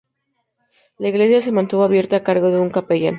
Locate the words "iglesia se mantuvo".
1.09-1.83